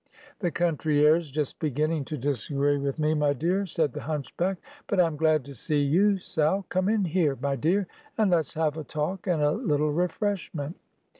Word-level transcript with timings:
"The 0.39 0.49
country 0.49 1.05
air's 1.05 1.29
just 1.29 1.59
beginning 1.59 2.05
to 2.05 2.17
disagree 2.17 2.79
with 2.79 2.97
me, 2.97 3.13
my 3.13 3.33
dear," 3.33 3.67
said 3.67 3.93
the 3.93 4.01
hunchback; 4.01 4.57
"but 4.87 4.99
I'm 4.99 5.15
glad 5.15 5.45
to 5.45 5.53
see 5.53 5.79
you, 5.83 6.17
Sal. 6.17 6.65
Come 6.69 6.89
in 6.89 7.05
here, 7.05 7.37
my 7.39 7.55
dear, 7.55 7.85
and 8.17 8.31
let's 8.31 8.55
have 8.55 8.77
a 8.79 8.83
talk, 8.83 9.27
and 9.27 9.43
a 9.43 9.51
little 9.51 9.91
refreshment." 9.91 10.75